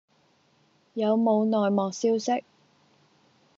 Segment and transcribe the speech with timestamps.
[0.95, 2.43] 有冇內幕消息